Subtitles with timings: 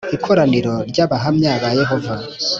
[0.15, 2.13] ikoraniro ry Abahamya ba Yehova